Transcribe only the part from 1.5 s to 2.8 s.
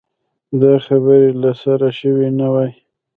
سره شوې نه وای.